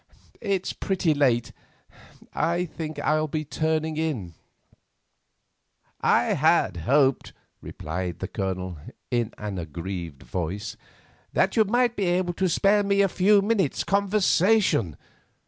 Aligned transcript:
It 0.41 0.63
is 0.65 0.73
pretty 0.73 1.13
late; 1.13 1.51
I 2.33 2.65
think 2.65 2.97
I 2.97 3.19
will 3.19 3.27
be 3.27 3.45
turning 3.45 3.97
in." 3.97 4.33
"I 6.01 6.33
had 6.33 6.77
hoped," 6.77 7.33
replied 7.61 8.17
the 8.17 8.27
Colonel, 8.27 8.79
in 9.11 9.31
an 9.37 9.59
aggrieved 9.59 10.23
voice, 10.23 10.75
"that 11.33 11.55
you 11.55 11.65
might 11.65 11.91
have 11.91 11.95
been 11.97 12.15
able 12.15 12.33
to 12.33 12.49
spare 12.49 12.81
me 12.81 13.01
a 13.01 13.07
few 13.07 13.43
minutes' 13.43 13.83
conversation. 13.83 14.97